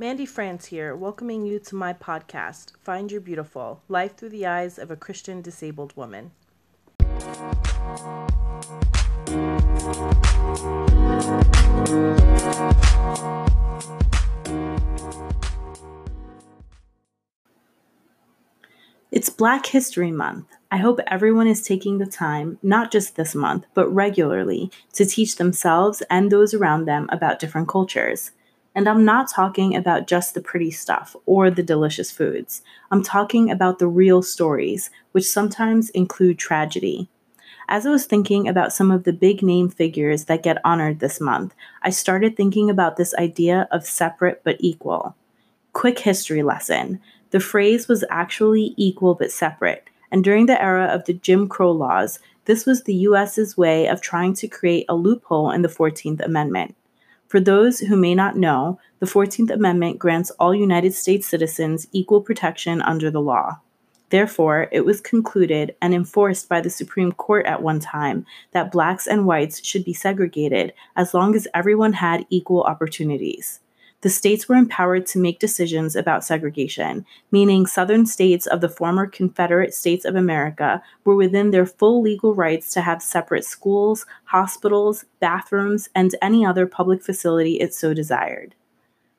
Mandy 0.00 0.24
France 0.24 0.64
here, 0.64 0.96
welcoming 0.96 1.44
you 1.44 1.58
to 1.58 1.74
my 1.74 1.92
podcast, 1.92 2.72
Find 2.82 3.12
Your 3.12 3.20
Beautiful 3.20 3.82
Life 3.86 4.16
Through 4.16 4.30
the 4.30 4.46
Eyes 4.46 4.78
of 4.78 4.90
a 4.90 4.96
Christian 4.96 5.42
Disabled 5.42 5.94
Woman. 5.94 6.30
It's 19.12 19.28
Black 19.28 19.66
History 19.66 20.10
Month. 20.10 20.46
I 20.70 20.78
hope 20.78 21.00
everyone 21.08 21.46
is 21.46 21.60
taking 21.60 21.98
the 21.98 22.06
time, 22.06 22.58
not 22.62 22.90
just 22.90 23.16
this 23.16 23.34
month, 23.34 23.66
but 23.74 23.94
regularly, 23.94 24.70
to 24.94 25.04
teach 25.04 25.36
themselves 25.36 26.02
and 26.08 26.32
those 26.32 26.54
around 26.54 26.86
them 26.86 27.06
about 27.12 27.38
different 27.38 27.68
cultures. 27.68 28.30
And 28.74 28.88
I'm 28.88 29.04
not 29.04 29.30
talking 29.30 29.74
about 29.74 30.06
just 30.06 30.34
the 30.34 30.40
pretty 30.40 30.70
stuff 30.70 31.16
or 31.26 31.50
the 31.50 31.62
delicious 31.62 32.10
foods. 32.10 32.62
I'm 32.90 33.02
talking 33.02 33.50
about 33.50 33.78
the 33.78 33.88
real 33.88 34.22
stories, 34.22 34.90
which 35.12 35.26
sometimes 35.26 35.90
include 35.90 36.38
tragedy. 36.38 37.08
As 37.68 37.86
I 37.86 37.90
was 37.90 38.06
thinking 38.06 38.48
about 38.48 38.72
some 38.72 38.90
of 38.90 39.04
the 39.04 39.12
big 39.12 39.42
name 39.42 39.68
figures 39.68 40.24
that 40.24 40.42
get 40.42 40.58
honored 40.64 40.98
this 40.98 41.20
month, 41.20 41.54
I 41.82 41.90
started 41.90 42.36
thinking 42.36 42.68
about 42.68 42.96
this 42.96 43.14
idea 43.14 43.68
of 43.70 43.86
separate 43.86 44.42
but 44.44 44.56
equal. 44.60 45.16
Quick 45.72 46.00
history 46.00 46.42
lesson 46.42 47.00
the 47.30 47.38
phrase 47.38 47.86
was 47.86 48.04
actually 48.10 48.74
equal 48.76 49.14
but 49.14 49.30
separate, 49.30 49.88
and 50.10 50.24
during 50.24 50.46
the 50.46 50.60
era 50.60 50.86
of 50.86 51.04
the 51.04 51.12
Jim 51.12 51.48
Crow 51.48 51.70
laws, 51.70 52.18
this 52.46 52.66
was 52.66 52.82
the 52.82 52.94
US's 52.94 53.56
way 53.56 53.86
of 53.86 54.00
trying 54.00 54.34
to 54.34 54.48
create 54.48 54.84
a 54.88 54.96
loophole 54.96 55.52
in 55.52 55.62
the 55.62 55.68
14th 55.68 56.20
Amendment. 56.20 56.74
For 57.30 57.38
those 57.38 57.78
who 57.78 57.96
may 57.96 58.16
not 58.16 58.36
know, 58.36 58.80
the 58.98 59.06
14th 59.06 59.52
Amendment 59.52 60.00
grants 60.00 60.32
all 60.40 60.52
United 60.52 60.94
States 60.94 61.28
citizens 61.28 61.86
equal 61.92 62.20
protection 62.20 62.82
under 62.82 63.08
the 63.08 63.20
law. 63.20 63.60
Therefore, 64.08 64.66
it 64.72 64.84
was 64.84 65.00
concluded 65.00 65.76
and 65.80 65.94
enforced 65.94 66.48
by 66.48 66.60
the 66.60 66.68
Supreme 66.68 67.12
Court 67.12 67.46
at 67.46 67.62
one 67.62 67.78
time 67.78 68.26
that 68.50 68.72
blacks 68.72 69.06
and 69.06 69.26
whites 69.26 69.64
should 69.64 69.84
be 69.84 69.92
segregated 69.92 70.72
as 70.96 71.14
long 71.14 71.36
as 71.36 71.46
everyone 71.54 71.92
had 71.92 72.26
equal 72.30 72.64
opportunities 72.64 73.60
the 74.02 74.08
states 74.08 74.48
were 74.48 74.56
empowered 74.56 75.04
to 75.06 75.18
make 75.18 75.38
decisions 75.38 75.94
about 75.94 76.24
segregation, 76.24 77.04
meaning 77.30 77.66
Southern 77.66 78.06
states 78.06 78.46
of 78.46 78.62
the 78.62 78.68
former 78.68 79.06
Confederate 79.06 79.74
States 79.74 80.04
of 80.06 80.14
America 80.14 80.82
were 81.04 81.14
within 81.14 81.50
their 81.50 81.66
full 81.66 82.00
legal 82.00 82.34
rights 82.34 82.72
to 82.72 82.80
have 82.80 83.02
separate 83.02 83.44
schools, 83.44 84.06
hospitals, 84.24 85.04
bathrooms, 85.20 85.90
and 85.94 86.14
any 86.22 86.46
other 86.46 86.66
public 86.66 87.02
facility 87.02 87.60
it 87.60 87.74
so 87.74 87.92
desired. 87.92 88.54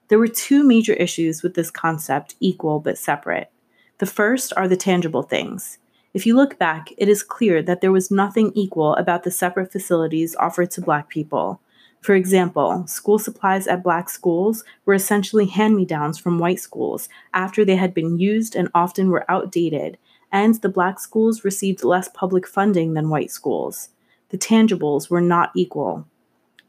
There 0.07 0.19
were 0.19 0.27
two 0.27 0.63
major 0.63 0.93
issues 0.93 1.43
with 1.43 1.53
this 1.53 1.71
concept, 1.71 2.35
equal 2.39 2.79
but 2.79 2.97
separate. 2.97 3.51
The 3.99 4.07
first 4.07 4.51
are 4.57 4.67
the 4.67 4.75
tangible 4.75 5.23
things. 5.23 5.77
If 6.13 6.25
you 6.25 6.35
look 6.35 6.57
back, 6.57 6.89
it 6.97 7.07
is 7.07 7.23
clear 7.23 7.61
that 7.61 7.81
there 7.81 7.91
was 7.91 8.11
nothing 8.11 8.51
equal 8.55 8.95
about 8.95 9.23
the 9.23 9.31
separate 9.31 9.71
facilities 9.71 10.35
offered 10.35 10.71
to 10.71 10.81
Black 10.81 11.07
people. 11.07 11.61
For 12.01 12.15
example, 12.15 12.85
school 12.87 13.19
supplies 13.19 13.67
at 13.67 13.83
black 13.83 14.09
schools 14.09 14.63
were 14.85 14.95
essentially 14.95 15.45
hand 15.45 15.75
me 15.75 15.85
downs 15.85 16.17
from 16.17 16.39
white 16.39 16.59
schools 16.59 17.07
after 17.31 17.63
they 17.63 17.75
had 17.75 17.93
been 17.93 18.17
used 18.17 18.55
and 18.55 18.69
often 18.73 19.09
were 19.09 19.29
outdated, 19.29 19.99
and 20.31 20.55
the 20.55 20.69
black 20.69 20.99
schools 20.99 21.45
received 21.45 21.83
less 21.83 22.09
public 22.09 22.47
funding 22.47 22.95
than 22.95 23.09
white 23.09 23.29
schools. 23.29 23.89
The 24.29 24.37
tangibles 24.37 25.11
were 25.11 25.21
not 25.21 25.51
equal. 25.55 26.07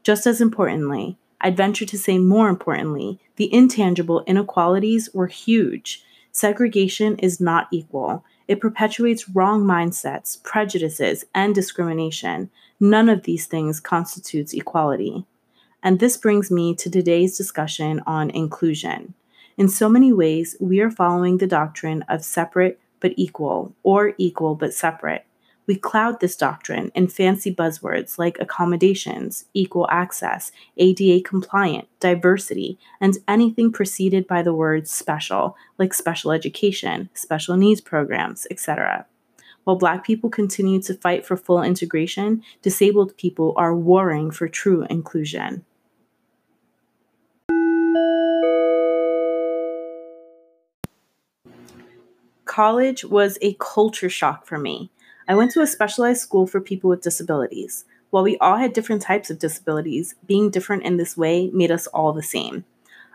Just 0.03 0.27
as 0.27 0.39
importantly, 0.39 1.17
I'd 1.41 1.57
venture 1.57 1.85
to 1.85 1.97
say 1.97 2.19
more 2.19 2.47
importantly, 2.47 3.19
the 3.37 3.51
intangible 3.51 4.23
inequalities 4.27 5.09
were 5.13 5.27
huge. 5.27 6.03
Segregation 6.31 7.17
is 7.17 7.41
not 7.41 7.67
equal. 7.71 8.23
It 8.47 8.59
perpetuates 8.59 9.29
wrong 9.29 9.63
mindsets, 9.63 10.41
prejudices, 10.43 11.25
and 11.33 11.55
discrimination. 11.55 12.49
None 12.79 13.09
of 13.09 13.23
these 13.23 13.45
things 13.45 13.79
constitutes 13.79 14.53
equality. 14.53 15.25
And 15.81 15.99
this 15.99 16.17
brings 16.17 16.49
me 16.49 16.75
to 16.75 16.89
today's 16.89 17.37
discussion 17.37 18.01
on 18.05 18.29
inclusion. 18.29 19.13
In 19.57 19.69
so 19.69 19.87
many 19.87 20.11
ways, 20.11 20.55
we 20.59 20.79
are 20.79 20.91
following 20.91 21.37
the 21.37 21.47
doctrine 21.47 22.03
of 22.09 22.23
separate 22.23 22.79
but 22.99 23.13
equal, 23.17 23.73
or 23.83 24.13
equal 24.17 24.55
but 24.55 24.73
separate. 24.73 25.25
We 25.65 25.75
cloud 25.75 26.19
this 26.19 26.35
doctrine 26.35 26.91
in 26.93 27.07
fancy 27.07 27.53
buzzwords 27.53 28.17
like 28.17 28.37
accommodations, 28.39 29.45
equal 29.53 29.87
access, 29.89 30.51
ADA 30.75 31.23
compliant, 31.23 31.87
diversity, 32.01 32.77
and 32.99 33.17
anything 33.29 33.71
preceded 33.71 34.27
by 34.27 34.41
the 34.41 34.53
word 34.53 34.89
special, 34.89 35.55
like 35.77 35.93
special 35.93 36.31
education, 36.31 37.09
special 37.13 37.55
needs 37.55 37.79
programs, 37.79 38.45
etc. 38.51 39.05
While 39.63 39.77
Black 39.77 40.03
people 40.03 40.29
continue 40.29 40.81
to 40.81 40.93
fight 40.95 41.25
for 41.25 41.37
full 41.37 41.63
integration, 41.63 42.43
disabled 42.61 43.15
people 43.15 43.53
are 43.55 43.73
warring 43.73 44.31
for 44.31 44.49
true 44.49 44.85
inclusion. 44.89 45.63
College 52.43 53.05
was 53.05 53.37
a 53.41 53.55
culture 53.59 54.09
shock 54.09 54.45
for 54.45 54.57
me. 54.57 54.91
I 55.27 55.35
went 55.35 55.51
to 55.51 55.61
a 55.61 55.67
specialized 55.67 56.21
school 56.21 56.47
for 56.47 56.59
people 56.59 56.89
with 56.89 57.01
disabilities. 57.01 57.85
While 58.09 58.23
we 58.23 58.37
all 58.37 58.57
had 58.57 58.73
different 58.73 59.01
types 59.01 59.29
of 59.29 59.39
disabilities, 59.39 60.15
being 60.27 60.49
different 60.49 60.83
in 60.83 60.97
this 60.97 61.15
way 61.15 61.49
made 61.53 61.71
us 61.71 61.87
all 61.87 62.11
the 62.11 62.21
same. 62.21 62.65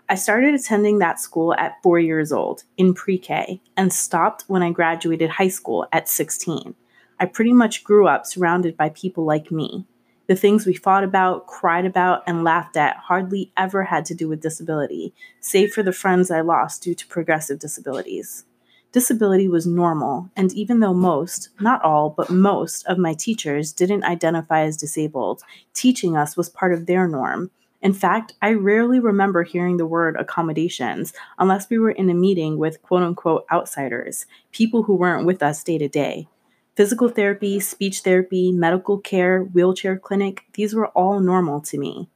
I 0.08 0.14
started 0.14 0.54
attending 0.54 0.98
that 0.98 1.20
school 1.20 1.52
at 1.54 1.82
four 1.82 2.00
years 2.00 2.32
old, 2.32 2.64
in 2.78 2.94
pre 2.94 3.18
K, 3.18 3.60
and 3.76 3.92
stopped 3.92 4.44
when 4.46 4.62
I 4.62 4.72
graduated 4.72 5.28
high 5.30 5.48
school 5.48 5.86
at 5.92 6.08
16. 6.08 6.74
I 7.20 7.26
pretty 7.26 7.52
much 7.52 7.84
grew 7.84 8.08
up 8.08 8.24
surrounded 8.24 8.74
by 8.74 8.88
people 8.88 9.24
like 9.24 9.52
me. 9.52 9.84
The 10.28 10.36
things 10.36 10.64
we 10.64 10.74
fought 10.74 11.04
about, 11.04 11.46
cried 11.46 11.84
about, 11.84 12.22
and 12.26 12.42
laughed 12.42 12.76
at 12.76 12.96
hardly 12.96 13.52
ever 13.56 13.84
had 13.84 14.06
to 14.06 14.14
do 14.14 14.28
with 14.28 14.40
disability, 14.40 15.12
save 15.40 15.72
for 15.72 15.82
the 15.82 15.92
friends 15.92 16.30
I 16.30 16.40
lost 16.40 16.82
due 16.82 16.94
to 16.94 17.06
progressive 17.06 17.58
disabilities. 17.58 18.44
Disability 18.90 19.48
was 19.48 19.66
normal, 19.66 20.30
and 20.34 20.50
even 20.54 20.80
though 20.80 20.94
most, 20.94 21.50
not 21.60 21.82
all, 21.82 22.08
but 22.08 22.30
most 22.30 22.86
of 22.86 22.96
my 22.96 23.12
teachers 23.12 23.72
didn't 23.72 24.04
identify 24.04 24.62
as 24.62 24.78
disabled, 24.78 25.42
teaching 25.74 26.16
us 26.16 26.36
was 26.36 26.48
part 26.48 26.72
of 26.72 26.86
their 26.86 27.06
norm. 27.06 27.50
In 27.82 27.92
fact, 27.92 28.32
I 28.40 28.54
rarely 28.54 28.98
remember 28.98 29.42
hearing 29.42 29.76
the 29.76 29.86
word 29.86 30.16
accommodations 30.18 31.12
unless 31.38 31.68
we 31.68 31.78
were 31.78 31.90
in 31.90 32.08
a 32.08 32.14
meeting 32.14 32.56
with 32.58 32.82
quote 32.82 33.02
unquote 33.02 33.44
outsiders, 33.52 34.26
people 34.52 34.84
who 34.84 34.96
weren't 34.96 35.26
with 35.26 35.42
us 35.42 35.62
day 35.62 35.78
to 35.78 35.88
day. 35.88 36.26
Physical 36.74 37.08
therapy, 37.08 37.60
speech 37.60 38.00
therapy, 38.00 38.52
medical 38.52 38.98
care, 38.98 39.42
wheelchair 39.42 39.98
clinic, 39.98 40.44
these 40.54 40.74
were 40.74 40.88
all 40.88 41.20
normal 41.20 41.60
to 41.60 41.78
me. 41.78 42.08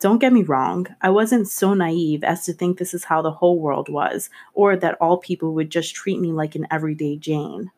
Don't 0.00 0.18
get 0.18 0.32
me 0.32 0.42
wrong, 0.42 0.86
I 1.00 1.10
wasn't 1.10 1.48
so 1.48 1.72
naive 1.72 2.24
as 2.24 2.44
to 2.44 2.52
think 2.52 2.78
this 2.78 2.94
is 2.94 3.04
how 3.04 3.22
the 3.22 3.30
whole 3.30 3.58
world 3.58 3.88
was, 3.88 4.28
or 4.52 4.76
that 4.76 4.96
all 5.00 5.18
people 5.18 5.54
would 5.54 5.70
just 5.70 5.94
treat 5.94 6.20
me 6.20 6.32
like 6.32 6.54
an 6.54 6.66
everyday 6.70 7.16
Jane. 7.16 7.70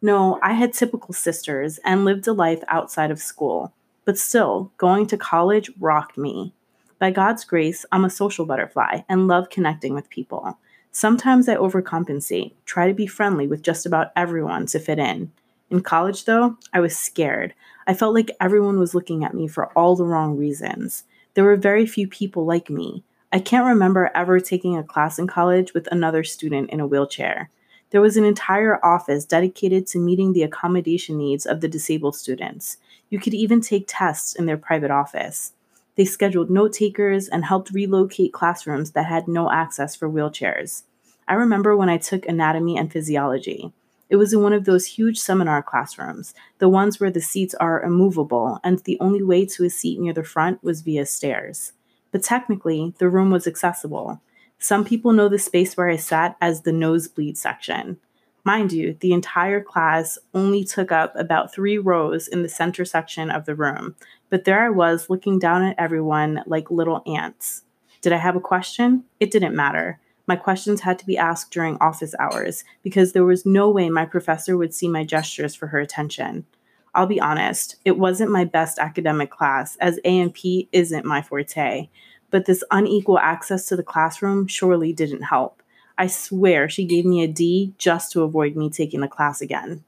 No, 0.00 0.38
I 0.42 0.52
had 0.52 0.72
typical 0.72 1.14
sisters 1.14 1.78
and 1.84 2.04
lived 2.04 2.26
a 2.26 2.32
life 2.32 2.62
outside 2.68 3.10
of 3.10 3.20
school. 3.20 3.72
But 4.04 4.18
still, 4.18 4.72
going 4.76 5.06
to 5.06 5.16
college 5.16 5.70
rocked 5.78 6.18
me. 6.18 6.54
By 6.98 7.12
God's 7.12 7.44
grace, 7.44 7.84
I'm 7.92 8.04
a 8.04 8.10
social 8.10 8.44
butterfly 8.44 9.02
and 9.08 9.28
love 9.28 9.48
connecting 9.48 9.94
with 9.94 10.10
people. 10.10 10.58
Sometimes 10.90 11.48
I 11.48 11.56
overcompensate, 11.56 12.52
try 12.64 12.86
to 12.86 12.94
be 12.94 13.06
friendly 13.06 13.46
with 13.46 13.62
just 13.62 13.86
about 13.86 14.12
everyone 14.14 14.66
to 14.66 14.78
fit 14.78 14.98
in. 14.98 15.32
In 15.70 15.80
college, 15.80 16.26
though, 16.26 16.58
I 16.72 16.80
was 16.80 16.96
scared. 16.96 17.54
I 17.86 17.94
felt 17.94 18.14
like 18.14 18.30
everyone 18.40 18.78
was 18.78 18.94
looking 18.94 19.24
at 19.24 19.34
me 19.34 19.48
for 19.48 19.66
all 19.78 19.96
the 19.96 20.04
wrong 20.04 20.36
reasons. 20.36 21.04
There 21.34 21.44
were 21.44 21.56
very 21.56 21.86
few 21.86 22.06
people 22.06 22.44
like 22.44 22.68
me. 22.68 23.04
I 23.32 23.38
can't 23.38 23.66
remember 23.66 24.10
ever 24.14 24.38
taking 24.40 24.76
a 24.76 24.84
class 24.84 25.18
in 25.18 25.26
college 25.26 25.72
with 25.72 25.88
another 25.90 26.22
student 26.22 26.70
in 26.70 26.80
a 26.80 26.86
wheelchair. 26.86 27.48
There 27.90 28.02
was 28.02 28.16
an 28.16 28.24
entire 28.24 28.84
office 28.84 29.24
dedicated 29.24 29.86
to 29.88 29.98
meeting 29.98 30.32
the 30.32 30.42
accommodation 30.42 31.16
needs 31.16 31.46
of 31.46 31.60
the 31.60 31.68
disabled 31.68 32.16
students. 32.16 32.76
You 33.08 33.18
could 33.18 33.34
even 33.34 33.60
take 33.60 33.84
tests 33.86 34.34
in 34.34 34.46
their 34.46 34.56
private 34.58 34.90
office. 34.90 35.52
They 35.96 36.04
scheduled 36.04 36.50
note 36.50 36.72
takers 36.72 37.28
and 37.28 37.44
helped 37.44 37.70
relocate 37.70 38.32
classrooms 38.32 38.92
that 38.92 39.06
had 39.06 39.28
no 39.28 39.50
access 39.50 39.94
for 39.96 40.10
wheelchairs. 40.10 40.82
I 41.28 41.34
remember 41.34 41.76
when 41.76 41.88
I 41.88 41.98
took 41.98 42.26
anatomy 42.26 42.76
and 42.76 42.92
physiology. 42.92 43.72
It 44.12 44.16
was 44.16 44.34
in 44.34 44.42
one 44.42 44.52
of 44.52 44.66
those 44.66 44.84
huge 44.84 45.18
seminar 45.18 45.62
classrooms, 45.62 46.34
the 46.58 46.68
ones 46.68 47.00
where 47.00 47.10
the 47.10 47.22
seats 47.22 47.54
are 47.54 47.82
immovable, 47.82 48.60
and 48.62 48.78
the 48.80 49.00
only 49.00 49.22
way 49.22 49.46
to 49.46 49.64
a 49.64 49.70
seat 49.70 49.98
near 49.98 50.12
the 50.12 50.22
front 50.22 50.62
was 50.62 50.82
via 50.82 51.06
stairs. 51.06 51.72
But 52.10 52.22
technically, 52.22 52.92
the 52.98 53.08
room 53.08 53.30
was 53.30 53.46
accessible. 53.46 54.20
Some 54.58 54.84
people 54.84 55.14
know 55.14 55.30
the 55.30 55.38
space 55.38 55.78
where 55.78 55.88
I 55.88 55.96
sat 55.96 56.36
as 56.42 56.60
the 56.60 56.72
nosebleed 56.72 57.38
section. 57.38 57.96
Mind 58.44 58.70
you, 58.70 58.98
the 59.00 59.14
entire 59.14 59.62
class 59.62 60.18
only 60.34 60.62
took 60.62 60.92
up 60.92 61.16
about 61.16 61.54
three 61.54 61.78
rows 61.78 62.28
in 62.28 62.42
the 62.42 62.50
center 62.50 62.84
section 62.84 63.30
of 63.30 63.46
the 63.46 63.54
room, 63.54 63.96
but 64.28 64.44
there 64.44 64.62
I 64.62 64.68
was 64.68 65.08
looking 65.08 65.38
down 65.38 65.62
at 65.62 65.78
everyone 65.78 66.42
like 66.44 66.70
little 66.70 67.02
ants. 67.06 67.62
Did 68.02 68.12
I 68.12 68.18
have 68.18 68.36
a 68.36 68.40
question? 68.40 69.04
It 69.20 69.30
didn't 69.30 69.56
matter. 69.56 70.00
My 70.26 70.36
questions 70.36 70.82
had 70.82 70.98
to 71.00 71.06
be 71.06 71.18
asked 71.18 71.50
during 71.50 71.76
office 71.78 72.14
hours 72.18 72.64
because 72.82 73.12
there 73.12 73.24
was 73.24 73.44
no 73.44 73.68
way 73.68 73.90
my 73.90 74.04
professor 74.04 74.56
would 74.56 74.72
see 74.72 74.88
my 74.88 75.04
gestures 75.04 75.54
for 75.54 75.68
her 75.68 75.78
attention. 75.78 76.46
I'll 76.94 77.06
be 77.06 77.20
honest, 77.20 77.76
it 77.84 77.98
wasn't 77.98 78.30
my 78.30 78.44
best 78.44 78.78
academic 78.78 79.30
class, 79.30 79.76
as 79.76 79.98
A&P 80.04 80.68
isn't 80.72 81.06
my 81.06 81.22
forte, 81.22 81.88
but 82.30 82.44
this 82.44 82.62
unequal 82.70 83.18
access 83.18 83.66
to 83.66 83.76
the 83.76 83.82
classroom 83.82 84.46
surely 84.46 84.92
didn't 84.92 85.22
help. 85.22 85.62
I 85.96 86.06
swear 86.06 86.68
she 86.68 86.84
gave 86.84 87.04
me 87.04 87.22
a 87.22 87.28
D 87.28 87.74
just 87.78 88.12
to 88.12 88.22
avoid 88.22 88.56
me 88.56 88.70
taking 88.70 89.00
the 89.00 89.08
class 89.08 89.40
again. 89.40 89.84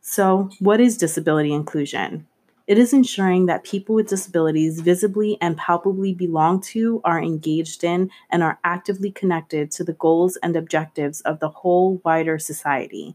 So, 0.00 0.50
what 0.60 0.80
is 0.80 0.96
disability 0.96 1.52
inclusion? 1.52 2.26
It 2.66 2.78
is 2.78 2.92
ensuring 2.92 3.46
that 3.46 3.62
people 3.62 3.94
with 3.94 4.08
disabilities 4.08 4.80
visibly 4.80 5.38
and 5.40 5.56
palpably 5.56 6.12
belong 6.12 6.60
to, 6.62 7.00
are 7.04 7.22
engaged 7.22 7.84
in, 7.84 8.10
and 8.28 8.42
are 8.42 8.58
actively 8.64 9.12
connected 9.12 9.70
to 9.72 9.84
the 9.84 9.92
goals 9.92 10.36
and 10.42 10.56
objectives 10.56 11.20
of 11.20 11.38
the 11.38 11.48
whole 11.48 12.00
wider 12.04 12.40
society. 12.40 13.14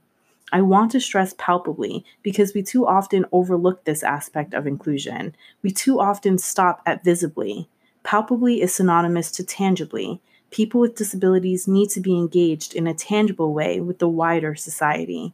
I 0.54 0.62
want 0.62 0.92
to 0.92 1.02
stress 1.02 1.36
palpably 1.38 2.06
because 2.24 2.54
we 2.54 2.64
too 2.64 2.88
often 2.88 3.26
overlook 3.34 3.84
this 3.84 4.04
aspect 4.04 4.54
of 4.54 4.68
inclusion. 4.68 5.36
We 5.62 5.72
too 5.72 6.00
often 6.00 6.38
stop 6.38 6.82
at 6.86 7.04
visibly. 7.04 7.68
Palpably 8.04 8.62
is 8.62 8.74
synonymous 8.74 9.32
to 9.32 9.44
tangibly. 9.44 10.22
People 10.50 10.80
with 10.80 10.96
disabilities 10.96 11.68
need 11.68 11.90
to 11.90 12.00
be 12.00 12.18
engaged 12.18 12.74
in 12.74 12.88
a 12.88 12.94
tangible 12.94 13.54
way 13.54 13.82
with 13.82 14.00
the 14.00 14.10
wider 14.10 14.56
society. 14.56 15.34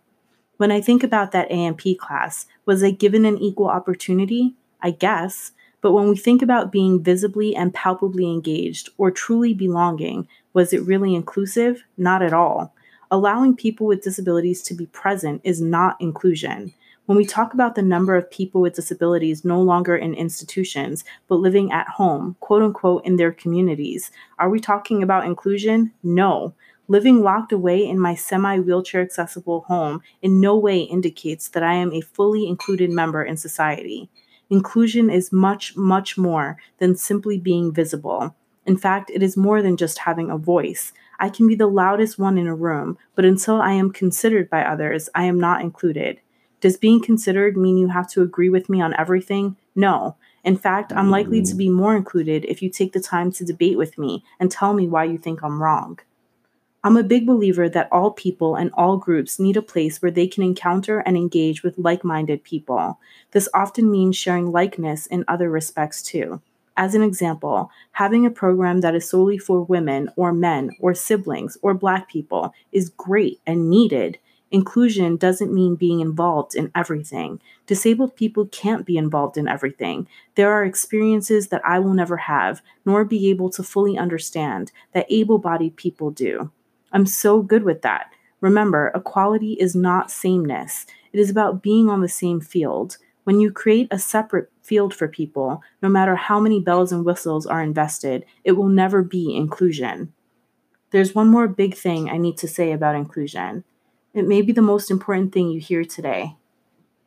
When 0.58 0.72
I 0.72 0.82
think 0.82 1.04
about 1.04 1.32
that 1.32 1.52
A&P 1.52 1.96
class, 1.96 2.48
was 2.66 2.84
I 2.84 2.92
given 2.92 3.26
an 3.26 3.38
equal 3.38 3.68
opportunity? 3.68 4.56
I 4.82 4.92
guess. 4.92 5.52
But 5.82 5.92
when 5.92 6.10
we 6.10 6.18
think 6.18 6.42
about 6.42 6.72
being 6.72 7.02
visibly 7.02 7.56
and 7.56 7.74
palpably 7.74 8.26
engaged 8.26 8.90
or 8.98 9.12
truly 9.12 9.54
belonging, 9.54 10.28
was 10.54 10.74
it 10.74 10.82
really 10.82 11.16
inclusive? 11.16 11.84
Not 11.98 12.22
at 12.22 12.34
all. 12.34 12.74
Allowing 13.10 13.56
people 13.56 13.88
with 13.88 14.04
disabilities 14.04 14.62
to 14.64 14.74
be 14.74 14.88
present 14.88 15.42
is 15.44 15.62
not 15.62 15.96
inclusion. 16.02 16.74
When 17.06 17.18
we 17.18 17.26
talk 17.26 17.54
about 17.54 17.76
the 17.76 17.82
number 17.82 18.18
of 18.18 18.30
people 18.30 18.60
with 18.60 18.76
disabilities 18.76 19.46
no 19.46 19.62
longer 19.62 19.96
in 19.96 20.14
institutions, 20.14 21.06
but 21.30 21.36
living 21.36 21.72
at 21.72 21.88
home, 21.88 22.36
quote 22.42 22.64
unquote, 22.64 23.06
in 23.06 23.16
their 23.16 23.32
communities, 23.32 24.12
are 24.40 24.50
we 24.50 24.60
talking 24.60 25.02
about 25.02 25.26
inclusion? 25.26 25.94
No. 26.04 26.54
Living 26.90 27.22
locked 27.22 27.52
away 27.52 27.86
in 27.86 28.00
my 28.00 28.16
semi 28.16 28.60
wheelchair 28.60 29.02
accessible 29.02 29.62
home 29.62 30.02
in 30.22 30.40
no 30.40 30.56
way 30.56 30.80
indicates 30.80 31.50
that 31.50 31.64
I 31.64 31.74
am 31.74 31.92
a 31.92 32.00
fully 32.00 32.48
included 32.48 32.90
member 32.90 33.24
in 33.24 33.36
society. 33.36 34.10
Inclusion 34.50 35.10
is 35.10 35.34
much, 35.34 35.76
much 35.76 36.18
more 36.18 36.58
than 36.78 36.96
simply 36.96 37.38
being 37.38 37.74
visible. 37.74 38.34
In 38.66 38.78
fact, 38.78 39.10
it 39.14 39.22
is 39.22 39.36
more 39.36 39.62
than 39.62 39.76
just 39.76 40.00
having 40.00 40.32
a 40.32 40.38
voice. 40.38 40.94
I 41.20 41.28
can 41.30 41.48
be 41.48 41.56
the 41.56 41.68
loudest 41.68 42.18
one 42.18 42.38
in 42.38 42.48
a 42.48 42.56
room, 42.56 42.98
but 43.16 43.26
until 43.26 43.62
I 43.62 43.74
am 43.74 43.92
considered 43.92 44.50
by 44.50 44.64
others, 44.64 45.10
I 45.14 45.26
am 45.26 45.40
not 45.40 45.62
included. 45.62 46.22
Does 46.62 46.78
being 46.78 47.02
considered 47.02 47.58
mean 47.58 47.78
you 47.78 47.90
have 47.90 48.10
to 48.12 48.22
agree 48.22 48.50
with 48.50 48.70
me 48.70 48.82
on 48.82 48.96
everything? 48.98 49.58
No. 49.76 50.16
In 50.44 50.58
fact, 50.58 50.94
I'm 50.94 51.12
likely 51.12 51.42
to 51.42 51.56
be 51.56 51.70
more 51.70 51.96
included 51.96 52.46
if 52.46 52.62
you 52.62 52.70
take 52.70 52.94
the 52.94 53.02
time 53.02 53.32
to 53.34 53.44
debate 53.44 53.78
with 53.78 53.98
me 53.98 54.24
and 54.40 54.50
tell 54.50 54.74
me 54.74 54.88
why 54.88 55.04
you 55.04 55.18
think 55.18 55.44
I'm 55.44 55.62
wrong. 55.62 56.00
I'm 56.88 56.96
a 56.96 57.04
big 57.04 57.26
believer 57.26 57.68
that 57.68 57.90
all 57.92 58.12
people 58.12 58.56
and 58.56 58.72
all 58.76 58.96
groups 58.96 59.40
need 59.40 59.58
a 59.58 59.62
place 59.62 60.02
where 60.02 60.10
they 60.10 60.26
can 60.26 60.42
encounter 60.42 61.00
and 61.00 61.18
engage 61.18 61.62
with 61.62 61.78
like 61.78 62.06
minded 62.06 62.46
people. 62.46 62.98
This 63.32 63.50
often 63.54 63.92
means 63.92 64.16
sharing 64.16 64.54
likeness 64.54 65.06
in 65.06 65.26
other 65.28 65.50
respects 65.50 66.02
too. 66.02 66.42
As 66.78 66.96
an 66.96 67.02
example, 67.02 67.70
having 67.92 68.26
a 68.26 68.32
program 68.32 68.80
that 68.80 68.96
is 68.96 69.10
solely 69.10 69.38
for 69.38 69.64
women 69.64 70.10
or 70.16 70.32
men 70.32 70.72
or 70.80 70.94
siblings 70.94 71.58
or 71.62 71.74
Black 71.74 72.08
people 72.08 72.54
is 72.72 72.88
great 72.88 73.42
and 73.46 73.70
needed. 73.70 74.18
Inclusion 74.50 75.18
doesn't 75.18 75.54
mean 75.54 75.76
being 75.76 76.00
involved 76.00 76.56
in 76.56 76.72
everything. 76.74 77.42
Disabled 77.66 78.16
people 78.16 78.46
can't 78.46 78.86
be 78.86 78.96
involved 78.96 79.36
in 79.36 79.50
everything. 79.50 80.08
There 80.36 80.54
are 80.54 80.64
experiences 80.64 81.50
that 81.50 81.66
I 81.66 81.80
will 81.80 81.94
never 81.94 82.16
have, 82.16 82.62
nor 82.86 83.04
be 83.04 83.30
able 83.30 83.50
to 83.50 83.62
fully 83.62 83.98
understand, 83.98 84.72
that 84.94 85.06
able 85.10 85.38
bodied 85.38 85.76
people 85.76 86.12
do. 86.12 86.50
I'm 86.92 87.06
so 87.06 87.42
good 87.42 87.64
with 87.64 87.82
that. 87.82 88.12
Remember, 88.42 88.92
equality 88.94 89.54
is 89.54 89.76
not 89.76 90.12
sameness, 90.12 90.86
it 91.14 91.20
is 91.20 91.30
about 91.30 91.64
being 91.64 91.90
on 91.90 92.02
the 92.02 92.10
same 92.10 92.40
field. 92.40 92.98
When 93.24 93.40
you 93.42 93.52
create 93.52 93.88
a 93.92 94.00
separate 94.00 94.50
field 94.62 94.94
for 94.94 95.08
people, 95.08 95.62
no 95.82 95.90
matter 95.90 96.16
how 96.16 96.40
many 96.40 96.62
bells 96.62 96.92
and 96.92 97.04
whistles 97.04 97.46
are 97.46 97.62
invested, 97.62 98.24
it 98.44 98.54
will 98.54 98.70
never 98.70 99.02
be 99.02 99.36
inclusion. 99.36 100.14
There's 100.92 101.14
one 101.14 101.28
more 101.28 101.48
big 101.48 101.76
thing 101.76 102.10
I 102.10 102.18
need 102.18 102.38
to 102.38 102.48
say 102.48 102.72
about 102.72 102.96
inclusion. 102.96 103.66
It 104.14 104.28
may 104.28 104.42
be 104.42 104.54
the 104.54 104.62
most 104.62 104.90
important 104.90 105.34
thing 105.34 105.50
you 105.50 105.60
hear 105.60 105.84
today. 105.84 106.38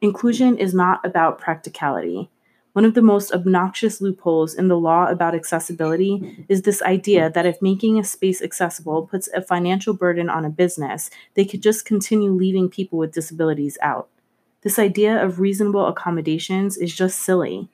Inclusion 0.02 0.58
is 0.58 0.74
not 0.74 1.04
about 1.04 1.38
practicality. 1.38 2.30
One 2.72 2.84
of 2.84 2.94
the 2.94 3.02
most 3.02 3.32
obnoxious 3.32 4.00
loopholes 4.00 4.54
in 4.54 4.68
the 4.68 4.78
law 4.78 5.06
about 5.08 5.34
accessibility 5.34 6.46
is 6.48 6.62
this 6.62 6.80
idea 6.82 7.28
that 7.28 7.46
if 7.46 7.60
making 7.60 7.98
a 7.98 8.04
space 8.04 8.40
accessible 8.40 9.08
puts 9.08 9.28
a 9.34 9.42
financial 9.42 9.92
burden 9.92 10.30
on 10.30 10.44
a 10.44 10.50
business, 10.50 11.10
they 11.34 11.44
could 11.44 11.62
just 11.62 11.84
continue 11.84 12.30
leaving 12.30 12.68
people 12.68 12.98
with 12.98 13.12
disabilities 13.12 13.76
out. 13.82 14.08
This 14.62 14.78
idea 14.78 15.20
of 15.20 15.40
reasonable 15.40 15.86
accommodations 15.86 16.76
is 16.76 16.94
just 16.94 17.18
silly. 17.20 17.68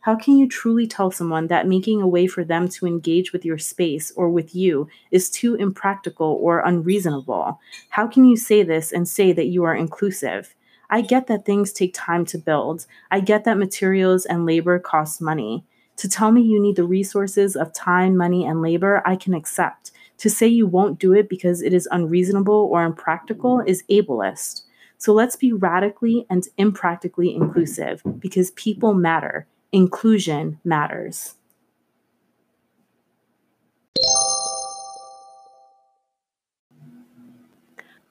How 0.00 0.16
can 0.16 0.36
you 0.36 0.48
truly 0.48 0.86
tell 0.86 1.10
someone 1.10 1.46
that 1.46 1.68
making 1.68 2.02
a 2.02 2.08
way 2.08 2.26
for 2.26 2.44
them 2.44 2.68
to 2.70 2.86
engage 2.86 3.32
with 3.32 3.44
your 3.44 3.58
space 3.58 4.12
or 4.16 4.28
with 4.28 4.54
you 4.54 4.88
is 5.12 5.30
too 5.30 5.54
impractical 5.54 6.38
or 6.42 6.58
unreasonable? 6.58 7.60
How 7.90 8.06
can 8.08 8.24
you 8.24 8.36
say 8.36 8.64
this 8.64 8.92
and 8.92 9.08
say 9.08 9.32
that 9.32 9.46
you 9.46 9.62
are 9.62 9.74
inclusive? 9.74 10.54
I 10.92 11.00
get 11.00 11.26
that 11.28 11.46
things 11.46 11.72
take 11.72 11.94
time 11.94 12.26
to 12.26 12.38
build. 12.38 12.84
I 13.10 13.20
get 13.20 13.44
that 13.44 13.56
materials 13.56 14.26
and 14.26 14.44
labor 14.44 14.78
cost 14.78 15.22
money. 15.22 15.64
To 15.96 16.08
tell 16.08 16.32
me 16.32 16.42
you 16.42 16.60
need 16.60 16.76
the 16.76 16.84
resources 16.84 17.56
of 17.56 17.72
time, 17.72 18.14
money, 18.14 18.44
and 18.44 18.60
labor, 18.60 19.02
I 19.06 19.16
can 19.16 19.32
accept. 19.32 19.90
To 20.18 20.28
say 20.28 20.46
you 20.46 20.66
won't 20.66 20.98
do 20.98 21.14
it 21.14 21.30
because 21.30 21.62
it 21.62 21.72
is 21.72 21.88
unreasonable 21.90 22.68
or 22.70 22.84
impractical 22.84 23.60
is 23.60 23.84
ableist. 23.90 24.64
So 24.98 25.14
let's 25.14 25.34
be 25.34 25.54
radically 25.54 26.26
and 26.28 26.46
impractically 26.58 27.34
inclusive 27.34 28.02
because 28.18 28.50
people 28.50 28.92
matter. 28.92 29.46
Inclusion 29.72 30.60
matters. 30.62 31.36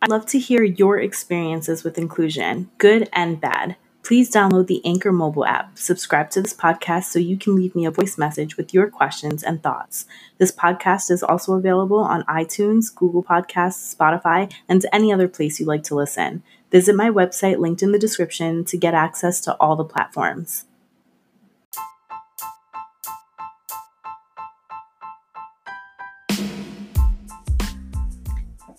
I'd 0.03 0.09
love 0.09 0.25
to 0.27 0.39
hear 0.39 0.63
your 0.63 0.97
experiences 0.97 1.83
with 1.83 1.99
inclusion, 1.99 2.71
good 2.79 3.07
and 3.13 3.39
bad. 3.39 3.75
Please 4.01 4.31
download 4.31 4.65
the 4.65 4.83
Anchor 4.83 5.11
mobile 5.11 5.45
app, 5.45 5.77
subscribe 5.77 6.31
to 6.31 6.41
this 6.41 6.55
podcast 6.55 7.03
so 7.03 7.19
you 7.19 7.37
can 7.37 7.55
leave 7.55 7.75
me 7.75 7.85
a 7.85 7.91
voice 7.91 8.17
message 8.17 8.57
with 8.57 8.73
your 8.73 8.89
questions 8.89 9.43
and 9.43 9.61
thoughts. 9.61 10.07
This 10.39 10.51
podcast 10.51 11.11
is 11.11 11.21
also 11.21 11.53
available 11.53 11.99
on 11.99 12.23
iTunes, 12.23 12.93
Google 12.93 13.23
Podcasts, 13.23 13.95
Spotify, 13.95 14.51
and 14.67 14.83
any 14.91 15.13
other 15.13 15.27
place 15.27 15.59
you 15.59 15.67
like 15.67 15.83
to 15.83 15.93
listen. 15.93 16.41
Visit 16.71 16.95
my 16.95 17.11
website 17.11 17.59
linked 17.59 17.83
in 17.83 17.91
the 17.91 17.99
description 17.99 18.65
to 18.65 18.77
get 18.77 18.95
access 18.95 19.39
to 19.41 19.53
all 19.57 19.75
the 19.75 19.83
platforms. 19.83 20.65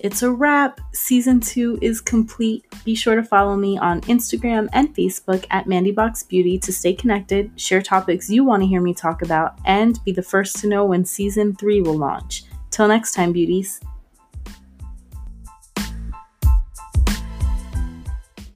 It's 0.02 0.22
a 0.22 0.30
wrap. 0.30 0.80
Season 0.92 1.40
two 1.40 1.78
is 1.80 2.00
complete. 2.00 2.64
Be 2.84 2.94
sure 2.94 3.14
to 3.14 3.22
follow 3.22 3.56
me 3.56 3.78
on 3.78 4.00
Instagram 4.02 4.68
and 4.72 4.94
Facebook 4.94 5.46
at 5.50 5.66
Mandybox 5.66 6.28
Beauty 6.28 6.58
to 6.58 6.72
stay 6.72 6.92
connected, 6.92 7.50
share 7.58 7.80
topics 7.80 8.28
you 8.28 8.44
want 8.44 8.62
to 8.62 8.66
hear 8.66 8.82
me 8.82 8.94
talk 8.94 9.22
about, 9.22 9.58
and 9.64 10.02
be 10.04 10.10
the 10.10 10.22
first 10.22 10.56
to 10.58 10.66
know 10.66 10.84
when 10.84 11.04
season 11.04 11.54
three 11.54 11.80
will 11.80 11.96
launch. 11.96 12.44
Till 12.70 12.88
next 12.88 13.12
time, 13.12 13.32
beauties. 13.32 13.80